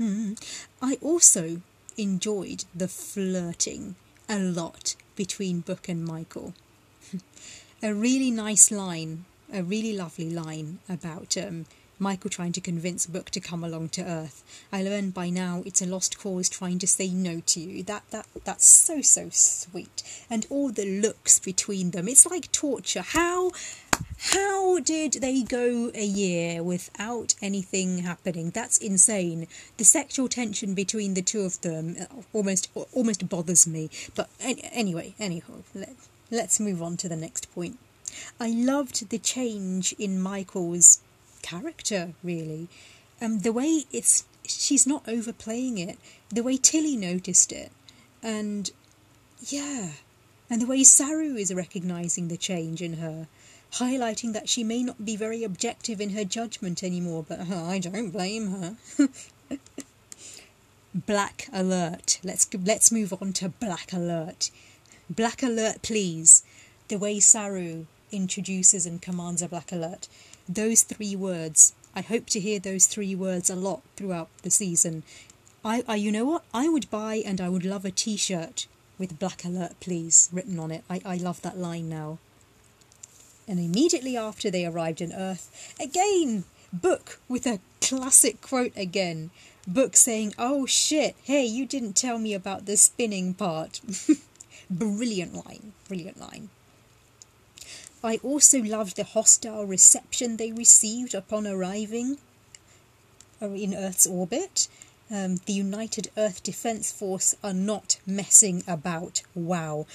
I 0.82 0.98
also 1.00 1.62
enjoyed 1.96 2.64
the 2.74 2.88
flirting 2.88 3.94
a 4.28 4.38
lot 4.38 4.94
between 5.14 5.60
Book 5.60 5.88
and 5.88 6.04
Michael. 6.04 6.52
A 7.82 7.94
really 7.94 8.30
nice 8.30 8.70
line, 8.70 9.24
a 9.52 9.62
really 9.62 9.96
lovely 9.96 10.30
line 10.30 10.78
about 10.88 11.36
um, 11.36 11.66
Michael 11.98 12.28
trying 12.28 12.52
to 12.52 12.60
convince 12.60 13.06
Book 13.06 13.30
to 13.30 13.40
come 13.40 13.64
along 13.64 13.88
to 13.90 14.02
Earth. 14.02 14.42
I 14.70 14.82
learned 14.82 15.14
by 15.14 15.30
now 15.30 15.62
it's 15.64 15.80
a 15.80 15.86
lost 15.86 16.18
cause 16.18 16.48
trying 16.48 16.78
to 16.80 16.86
say 16.86 17.08
no 17.08 17.40
to 17.46 17.60
you. 17.60 17.82
That 17.82 18.02
that 18.10 18.26
that's 18.44 18.66
so 18.66 19.00
so 19.00 19.28
sweet. 19.30 20.02
And 20.28 20.46
all 20.50 20.70
the 20.70 21.00
looks 21.00 21.38
between 21.38 21.92
them. 21.92 22.08
It's 22.08 22.26
like 22.26 22.52
torture. 22.52 23.02
How 23.02 23.52
how 24.18 24.78
did 24.80 25.14
they 25.14 25.42
go 25.42 25.90
a 25.94 26.04
year 26.04 26.62
without 26.62 27.34
anything 27.40 27.98
happening? 27.98 28.50
That's 28.50 28.76
insane. 28.76 29.46
The 29.78 29.84
sexual 29.84 30.28
tension 30.28 30.74
between 30.74 31.14
the 31.14 31.22
two 31.22 31.42
of 31.42 31.60
them 31.62 31.96
uh, 31.98 32.22
almost 32.34 32.68
almost 32.92 33.26
bothers 33.28 33.66
me. 33.66 33.88
But 34.14 34.28
anyway, 34.40 35.14
anyhow, 35.18 35.62
let's 36.30 36.60
move 36.60 36.82
on 36.82 36.96
to 36.98 37.08
the 37.08 37.16
next 37.16 37.52
point. 37.54 37.78
I 38.40 38.50
loved 38.50 39.10
the 39.10 39.18
change 39.18 39.94
in 39.98 40.20
Michael's 40.20 41.00
character, 41.42 42.14
really. 42.22 42.68
Um, 43.20 43.40
the 43.40 43.52
way 43.52 43.84
it's 43.92 44.24
she's 44.44 44.86
not 44.86 45.08
overplaying 45.08 45.78
it. 45.78 45.98
The 46.28 46.42
way 46.42 46.56
Tilly 46.56 46.96
noticed 46.96 47.52
it, 47.52 47.72
and 48.22 48.70
yeah, 49.40 49.90
and 50.50 50.62
the 50.62 50.66
way 50.66 50.84
Saru 50.84 51.36
is 51.36 51.52
recognizing 51.52 52.28
the 52.28 52.36
change 52.36 52.82
in 52.82 52.94
her 52.94 53.26
highlighting 53.72 54.32
that 54.32 54.48
she 54.48 54.64
may 54.64 54.82
not 54.82 55.04
be 55.04 55.16
very 55.16 55.44
objective 55.44 56.00
in 56.00 56.10
her 56.10 56.24
judgment 56.24 56.82
anymore, 56.82 57.24
but 57.28 57.40
uh, 57.40 57.64
I 57.64 57.78
don't 57.78 58.10
blame 58.10 58.50
her. 58.50 58.76
Black 60.94 61.48
alert. 61.52 62.18
Let's 62.24 62.48
let's 62.54 62.90
move 62.90 63.12
on 63.20 63.34
to 63.34 63.50
black 63.50 63.92
alert. 63.92 64.50
Black 65.08 65.42
alert, 65.42 65.82
please. 65.82 66.42
The 66.88 66.98
way 66.98 67.20
Saru 67.20 67.86
introduces 68.12 68.86
and 68.86 69.02
commands 69.02 69.42
a 69.42 69.48
black 69.48 69.72
alert. 69.72 70.08
Those 70.48 70.82
three 70.82 71.16
words. 71.16 71.74
I 71.94 72.00
hope 72.02 72.26
to 72.30 72.40
hear 72.40 72.58
those 72.58 72.86
three 72.86 73.14
words 73.14 73.48
a 73.48 73.56
lot 73.56 73.82
throughout 73.96 74.28
the 74.42 74.50
season. 74.50 75.02
I, 75.64 75.82
I 75.88 75.96
you 75.96 76.12
know 76.12 76.24
what? 76.24 76.44
I 76.52 76.68
would 76.68 76.90
buy 76.90 77.22
and 77.24 77.40
I 77.40 77.48
would 77.48 77.64
love 77.64 77.84
a 77.84 77.90
T-shirt 77.90 78.66
with 78.98 79.18
black 79.18 79.44
alert, 79.44 79.80
please, 79.80 80.28
written 80.32 80.58
on 80.58 80.70
it. 80.70 80.84
I, 80.88 81.00
I 81.04 81.16
love 81.16 81.42
that 81.42 81.58
line 81.58 81.88
now 81.88 82.18
and 83.48 83.58
immediately 83.60 84.16
after 84.16 84.50
they 84.50 84.66
arrived 84.66 85.00
on 85.00 85.12
Earth, 85.12 85.74
again, 85.80 86.44
Book 86.72 87.20
with 87.28 87.46
a 87.46 87.60
classic 87.80 88.40
quote 88.40 88.76
again. 88.76 89.30
Book 89.66 89.96
saying, 89.96 90.34
Oh 90.36 90.66
shit, 90.66 91.14
hey, 91.22 91.44
you 91.44 91.64
didn't 91.64 91.94
tell 91.94 92.18
me 92.18 92.34
about 92.34 92.66
the 92.66 92.76
spinning 92.76 93.34
part. 93.34 93.80
brilliant 94.70 95.34
line, 95.34 95.72
brilliant 95.88 96.20
line. 96.20 96.50
I 98.02 98.20
also 98.22 98.62
loved 98.62 98.96
the 98.96 99.04
hostile 99.04 99.64
reception 99.64 100.36
they 100.36 100.52
received 100.52 101.14
upon 101.14 101.46
arriving 101.46 102.18
uh, 103.42 103.50
in 103.50 103.74
Earth's 103.74 104.06
orbit. 104.06 104.68
Um, 105.10 105.40
the 105.46 105.52
United 105.52 106.10
Earth 106.16 106.42
Defense 106.42 106.92
Force 106.92 107.34
are 107.42 107.54
not 107.54 107.98
messing 108.06 108.62
about. 108.66 109.22
Wow. 109.34 109.86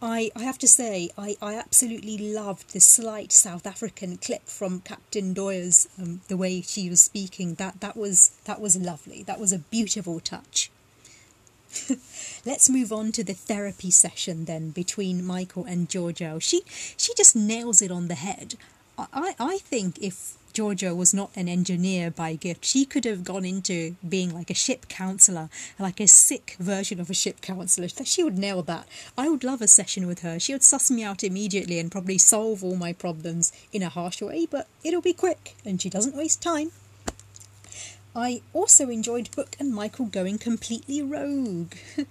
I, 0.00 0.32
I 0.34 0.42
have 0.42 0.58
to 0.58 0.68
say, 0.68 1.10
I, 1.16 1.36
I 1.40 1.54
absolutely 1.54 2.18
loved 2.18 2.72
the 2.72 2.80
slight 2.80 3.30
South 3.30 3.66
African 3.66 4.16
clip 4.16 4.48
from 4.48 4.80
Captain 4.80 5.32
Doyer's 5.32 5.88
um, 6.00 6.22
the 6.26 6.36
way 6.36 6.60
she 6.62 6.90
was 6.90 7.00
speaking. 7.00 7.54
That 7.54 7.80
that 7.80 7.96
was 7.96 8.30
that 8.44 8.60
was 8.60 8.76
lovely. 8.76 9.22
That 9.22 9.38
was 9.38 9.52
a 9.52 9.58
beautiful 9.58 10.18
touch. 10.18 10.70
Let's 12.46 12.68
move 12.68 12.92
on 12.92 13.12
to 13.12 13.24
the 13.24 13.34
therapy 13.34 13.90
session 13.90 14.44
then 14.44 14.70
between 14.70 15.24
Michael 15.24 15.64
and 15.64 15.88
Georgiou. 15.88 16.40
She 16.42 16.62
she 16.96 17.14
just 17.14 17.34
nails 17.34 17.82
it 17.82 17.90
on 17.90 18.08
the 18.08 18.14
head. 18.14 18.54
I, 18.98 19.34
I 19.38 19.58
think 19.58 19.98
if 20.00 20.36
Georgiou 20.52 20.94
was 20.94 21.14
not 21.14 21.30
an 21.34 21.48
engineer 21.48 22.10
by 22.10 22.34
gift. 22.34 22.64
She 22.64 22.84
could 22.84 23.04
have 23.04 23.24
gone 23.24 23.44
into 23.44 23.96
being 24.06 24.34
like 24.34 24.50
a 24.50 24.54
ship 24.54 24.86
counselor, 24.88 25.48
like 25.78 25.98
a 25.98 26.06
sick 26.06 26.56
version 26.58 27.00
of 27.00 27.08
a 27.08 27.14
ship 27.14 27.40
counselor. 27.40 27.88
She 27.88 28.22
would 28.22 28.36
nail 28.36 28.62
that. 28.62 28.86
I 29.16 29.30
would 29.30 29.44
love 29.44 29.62
a 29.62 29.68
session 29.68 30.06
with 30.06 30.20
her. 30.20 30.38
She 30.38 30.52
would 30.52 30.62
suss 30.62 30.90
me 30.90 31.02
out 31.02 31.24
immediately 31.24 31.78
and 31.78 31.90
probably 31.90 32.18
solve 32.18 32.62
all 32.62 32.76
my 32.76 32.92
problems 32.92 33.52
in 33.72 33.82
a 33.82 33.88
harsh 33.88 34.20
way, 34.20 34.46
but 34.50 34.68
it'll 34.84 35.00
be 35.00 35.14
quick 35.14 35.54
and 35.64 35.80
she 35.80 35.88
doesn't 35.88 36.16
waste 36.16 36.42
time. 36.42 36.70
I 38.14 38.42
also 38.52 38.90
enjoyed 38.90 39.34
Book 39.34 39.56
and 39.58 39.72
Michael 39.72 40.06
going 40.06 40.38
completely 40.38 41.00
rogue. 41.02 41.74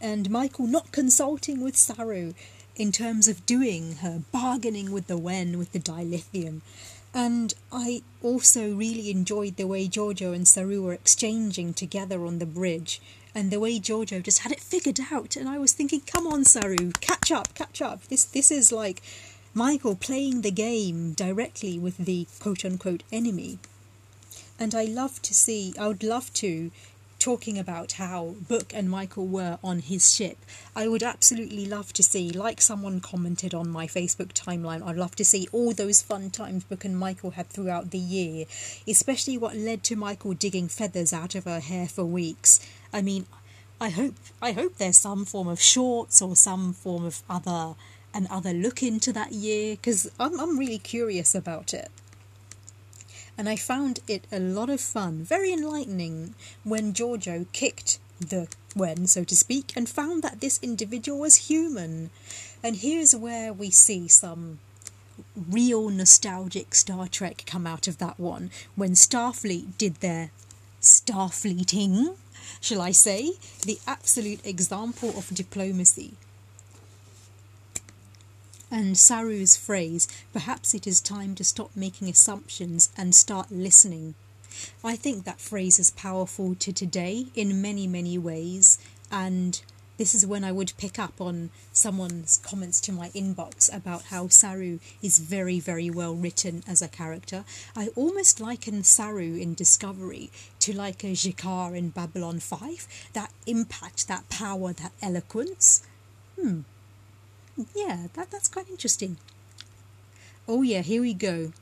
and 0.00 0.30
Michael 0.30 0.66
not 0.66 0.92
consulting 0.92 1.60
with 1.60 1.76
Saru 1.76 2.32
in 2.74 2.90
terms 2.90 3.28
of 3.28 3.44
doing 3.44 3.96
her 3.96 4.22
bargaining 4.32 4.92
with 4.92 5.08
the 5.08 5.18
Wen 5.18 5.58
with 5.58 5.72
the 5.72 5.78
dilithium. 5.78 6.62
And 7.12 7.52
I 7.70 8.02
also 8.22 8.74
really 8.74 9.10
enjoyed 9.10 9.56
the 9.56 9.66
way 9.66 9.88
Georgiou 9.88 10.34
and 10.34 10.48
Saru 10.48 10.82
were 10.82 10.94
exchanging 10.94 11.74
together 11.74 12.24
on 12.24 12.38
the 12.38 12.46
bridge 12.46 13.00
and 13.34 13.50
the 13.50 13.60
way 13.60 13.78
Georgiou 13.78 14.22
just 14.22 14.38
had 14.40 14.52
it 14.52 14.60
figured 14.60 15.00
out. 15.12 15.36
And 15.36 15.48
I 15.48 15.58
was 15.58 15.74
thinking, 15.74 16.00
come 16.00 16.26
on, 16.26 16.44
Saru, 16.44 16.92
catch 17.00 17.30
up, 17.30 17.54
catch 17.54 17.82
up. 17.82 18.04
This, 18.04 18.24
this 18.24 18.50
is 18.50 18.72
like 18.72 19.02
Michael 19.52 19.96
playing 19.96 20.40
the 20.40 20.50
game 20.50 21.12
directly 21.12 21.78
with 21.78 21.98
the 21.98 22.26
quote 22.38 22.64
unquote 22.64 23.02
enemy. 23.12 23.58
And 24.60 24.74
I 24.74 24.84
love 24.84 25.22
to 25.22 25.32
see, 25.32 25.72
I 25.80 25.88
would 25.88 26.02
love 26.02 26.32
to 26.34 26.70
talking 27.18 27.58
about 27.58 27.92
how 27.92 28.34
Book 28.46 28.72
and 28.74 28.90
Michael 28.90 29.26
were 29.26 29.58
on 29.64 29.78
his 29.78 30.14
ship. 30.14 30.36
I 30.76 30.86
would 30.86 31.02
absolutely 31.02 31.64
love 31.64 31.94
to 31.94 32.02
see, 32.02 32.30
like 32.30 32.60
someone 32.60 33.00
commented 33.00 33.54
on 33.54 33.70
my 33.70 33.86
Facebook 33.86 34.32
timeline, 34.32 34.82
I'd 34.86 34.96
love 34.96 35.16
to 35.16 35.24
see 35.24 35.48
all 35.50 35.72
those 35.72 36.02
fun 36.02 36.28
times 36.28 36.64
Book 36.64 36.84
and 36.84 36.98
Michael 36.98 37.32
had 37.32 37.48
throughout 37.48 37.90
the 37.90 37.98
year, 37.98 38.44
especially 38.86 39.38
what 39.38 39.56
led 39.56 39.82
to 39.84 39.96
Michael 39.96 40.34
digging 40.34 40.68
feathers 40.68 41.12
out 41.12 41.34
of 41.34 41.44
her 41.44 41.60
hair 41.60 41.88
for 41.88 42.04
weeks. 42.04 42.60
I 42.92 43.00
mean, 43.00 43.26
I 43.80 43.88
hope 43.88 44.14
I 44.42 44.52
hope 44.52 44.76
there's 44.76 44.98
some 44.98 45.24
form 45.24 45.48
of 45.48 45.58
shorts 45.58 46.20
or 46.20 46.36
some 46.36 46.74
form 46.74 47.06
of 47.06 47.22
other 47.30 47.76
an 48.12 48.26
other 48.30 48.52
look 48.52 48.82
into 48.82 49.10
that 49.14 49.32
year 49.32 49.76
because 49.76 50.10
I'm 50.20 50.38
I'm 50.38 50.58
really 50.58 50.78
curious 50.78 51.34
about 51.34 51.72
it. 51.72 51.90
And 53.40 53.48
I 53.48 53.56
found 53.56 54.00
it 54.06 54.26
a 54.30 54.38
lot 54.38 54.68
of 54.68 54.82
fun, 54.82 55.24
very 55.24 55.50
enlightening, 55.50 56.34
Wen 56.62 56.92
Georgiou 56.92 57.50
kicked 57.52 57.98
the 58.20 58.48
when, 58.74 59.06
so 59.06 59.24
to 59.24 59.34
speak, 59.34 59.72
and 59.74 59.88
found 59.88 60.22
that 60.22 60.42
this 60.42 60.60
individual 60.62 61.20
was 61.20 61.48
human. 61.48 62.10
And 62.62 62.76
here's 62.76 63.16
where 63.16 63.50
we 63.50 63.70
see 63.70 64.08
some 64.08 64.58
real 65.34 65.88
nostalgic 65.88 66.74
Star 66.74 67.08
Trek 67.08 67.44
come 67.46 67.66
out 67.66 67.88
of 67.88 67.96
that 67.96 68.20
one 68.20 68.50
when 68.76 68.90
Starfleet 68.90 69.78
did 69.78 69.94
their 70.02 70.32
Starfleeting, 70.82 72.16
shall 72.60 72.82
I 72.82 72.90
say, 72.90 73.32
the 73.64 73.78
absolute 73.86 74.44
example 74.44 75.16
of 75.16 75.34
diplomacy. 75.34 76.12
And 78.70 78.96
Saru's 78.96 79.56
phrase, 79.56 80.06
perhaps 80.32 80.74
it 80.74 80.86
is 80.86 81.00
time 81.00 81.34
to 81.34 81.44
stop 81.44 81.70
making 81.74 82.08
assumptions 82.08 82.90
and 82.96 83.14
start 83.14 83.50
listening. 83.50 84.14
I 84.84 84.96
think 84.96 85.24
that 85.24 85.40
phrase 85.40 85.78
is 85.78 85.90
powerful 85.90 86.54
to 86.56 86.72
today 86.72 87.26
in 87.34 87.60
many, 87.60 87.86
many 87.86 88.16
ways, 88.18 88.78
and 89.10 89.60
this 90.00 90.14
is 90.14 90.26
when 90.26 90.44
I 90.44 90.52
would 90.52 90.72
pick 90.78 90.98
up 90.98 91.20
on 91.20 91.50
someone's 91.72 92.40
comments 92.42 92.80
to 92.82 92.92
my 92.92 93.10
inbox 93.10 93.68
about 93.74 94.04
how 94.04 94.28
Saru 94.28 94.78
is 95.02 95.18
very, 95.18 95.60
very 95.60 95.90
well 95.90 96.14
written 96.14 96.62
as 96.66 96.80
a 96.80 96.88
character. 96.88 97.44
I 97.76 97.88
almost 97.88 98.40
liken 98.40 98.82
Saru 98.82 99.34
in 99.34 99.52
Discovery 99.52 100.30
to 100.60 100.74
like 100.74 101.04
a 101.04 101.12
G'Kar 101.12 101.76
in 101.76 101.90
Babylon 101.90 102.40
5. 102.40 103.10
That 103.12 103.32
impact, 103.46 104.08
that 104.08 104.28
power, 104.30 104.72
that 104.72 104.92
eloquence. 105.02 105.86
Hmm. 106.40 106.60
Yeah, 107.74 108.06
that, 108.14 108.30
that's 108.30 108.48
quite 108.48 108.68
interesting. 108.68 109.16
Oh, 110.48 110.62
yeah, 110.62 110.82
here 110.82 111.02
we 111.02 111.14
go. 111.14 111.52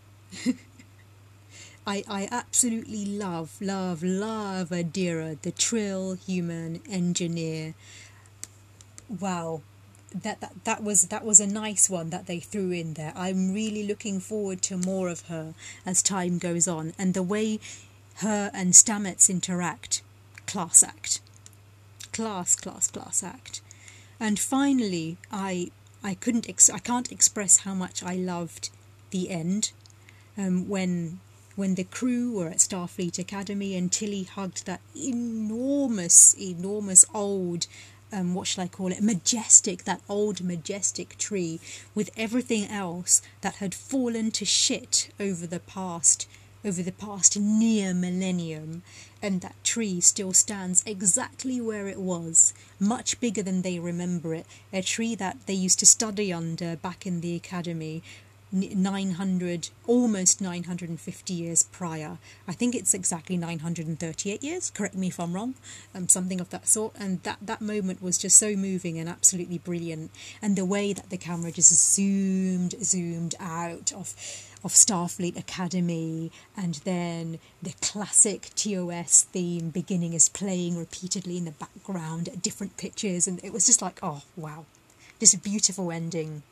I, 1.86 2.04
I 2.08 2.28
absolutely 2.30 3.06
love, 3.06 3.56
love, 3.60 4.02
love 4.02 4.68
Adira, 4.70 5.40
the 5.40 5.52
Trill 5.52 6.14
human 6.14 6.80
engineer 6.88 7.74
wow 9.08 9.62
that, 10.14 10.40
that 10.40 10.52
that 10.64 10.82
was 10.82 11.08
that 11.08 11.24
was 11.24 11.40
a 11.40 11.46
nice 11.46 11.90
one 11.90 12.10
that 12.10 12.26
they 12.26 12.40
threw 12.40 12.70
in 12.70 12.94
there. 12.94 13.12
I'm 13.14 13.52
really 13.52 13.86
looking 13.86 14.20
forward 14.20 14.62
to 14.62 14.76
more 14.76 15.08
of 15.08 15.22
her 15.28 15.54
as 15.84 16.02
time 16.02 16.38
goes 16.38 16.66
on, 16.66 16.94
and 16.98 17.12
the 17.12 17.22
way 17.22 17.60
her 18.16 18.50
and 18.54 18.72
Stamets 18.72 19.28
interact, 19.28 20.02
class 20.46 20.82
act, 20.82 21.20
class 22.12 22.56
class 22.56 22.86
class 22.86 23.22
act, 23.22 23.60
and 24.18 24.38
finally, 24.38 25.18
I 25.30 25.70
I 26.02 26.14
couldn't 26.14 26.48
ex- 26.48 26.70
I 26.70 26.78
can't 26.78 27.10
express 27.12 27.58
how 27.58 27.74
much 27.74 28.02
I 28.02 28.14
loved 28.14 28.70
the 29.10 29.30
end, 29.30 29.72
um, 30.36 30.68
when 30.68 31.20
when 31.56 31.74
the 31.74 31.84
crew 31.84 32.32
were 32.32 32.48
at 32.48 32.58
Starfleet 32.58 33.18
Academy 33.18 33.74
and 33.74 33.90
Tilly 33.90 34.22
hugged 34.22 34.64
that 34.66 34.80
enormous 34.94 36.34
enormous 36.34 37.04
old 37.12 37.66
um, 38.12 38.34
what 38.34 38.46
shall 38.46 38.64
I 38.64 38.68
call 38.68 38.90
it, 38.92 39.02
majestic, 39.02 39.84
that 39.84 40.00
old 40.08 40.42
majestic 40.42 41.18
tree 41.18 41.60
with 41.94 42.10
everything 42.16 42.66
else 42.66 43.20
that 43.42 43.56
had 43.56 43.74
fallen 43.74 44.30
to 44.32 44.44
shit 44.44 45.10
over 45.20 45.46
the 45.46 45.60
past 45.60 46.26
over 46.64 46.82
the 46.82 46.92
past 46.92 47.38
near 47.38 47.94
millennium, 47.94 48.82
and 49.22 49.40
that 49.40 49.62
tree 49.64 50.00
still 50.00 50.32
stands 50.32 50.82
exactly 50.86 51.60
where 51.60 51.88
it 51.88 52.00
was, 52.00 52.54
much 52.78 53.20
bigger 53.20 53.42
than 53.42 53.62
they 53.62 53.78
remember 53.78 54.34
it. 54.34 54.46
A 54.72 54.82
tree 54.82 55.14
that 55.14 55.46
they 55.46 55.54
used 55.54 55.78
to 55.78 55.86
study 55.86 56.32
under 56.32 56.76
back 56.76 57.06
in 57.06 57.20
the 57.20 57.34
academy, 57.34 58.02
900, 58.50 59.68
almost 59.86 60.40
950 60.40 61.34
years 61.34 61.62
prior. 61.64 62.18
I 62.46 62.52
think 62.52 62.74
it's 62.74 62.94
exactly 62.94 63.36
938 63.36 64.42
years, 64.42 64.70
correct 64.70 64.94
me 64.94 65.08
if 65.08 65.20
I'm 65.20 65.32
wrong, 65.34 65.54
um, 65.94 66.08
something 66.08 66.40
of 66.40 66.50
that 66.50 66.66
sort. 66.66 66.94
And 66.98 67.22
that, 67.22 67.38
that 67.42 67.60
moment 67.60 68.02
was 68.02 68.18
just 68.18 68.38
so 68.38 68.56
moving 68.56 68.98
and 68.98 69.08
absolutely 69.08 69.58
brilliant. 69.58 70.10
And 70.40 70.56
the 70.56 70.64
way 70.64 70.92
that 70.92 71.10
the 71.10 71.18
camera 71.18 71.52
just 71.52 71.94
zoomed, 71.94 72.74
zoomed 72.82 73.34
out 73.38 73.92
of, 73.92 74.14
of 74.64 74.72
Starfleet 74.72 75.38
Academy, 75.38 76.32
and 76.56 76.76
then 76.84 77.38
the 77.62 77.74
classic 77.80 78.50
TOS 78.54 79.24
theme 79.24 79.70
beginning 79.70 80.14
is 80.14 80.28
playing 80.28 80.78
repeatedly 80.78 81.36
in 81.36 81.44
the 81.44 81.52
background 81.52 82.28
at 82.28 82.42
different 82.42 82.76
pitches. 82.76 83.28
And 83.28 83.42
it 83.44 83.52
was 83.52 83.66
just 83.66 83.82
like, 83.82 83.98
oh, 84.02 84.22
wow. 84.36 84.64
Just 85.20 85.34
a 85.34 85.38
beautiful 85.38 85.90
ending 85.90 86.44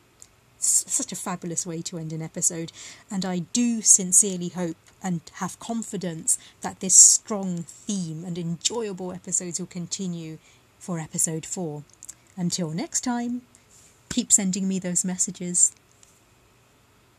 such 0.59 1.13
a 1.13 1.17
fabulous 1.17 1.67
way 1.67 1.83
to 1.83 1.99
end 1.99 2.13
an 2.13 2.23
episode, 2.23 2.73
and 3.11 3.25
I 3.25 3.41
do 3.53 3.83
sincerely 3.83 4.49
hope 4.49 4.77
and 5.03 5.21
have 5.35 5.61
confidence 5.61 6.39
that 6.63 6.81
this 6.81 6.95
strong 6.95 7.63
theme 7.63 8.25
and 8.25 8.39
enjoyable 8.39 9.13
episodes 9.13 9.61
will 9.61 9.67
continue 9.67 10.39
for 10.79 10.99
episode 10.99 11.47
4. 11.47 11.83
Until 12.37 12.71
next 12.71 13.03
time, 13.03 13.43
keep 14.09 14.33
sending 14.33 14.69
me 14.69 14.79
those 14.79 15.05
messages. 15.05 15.73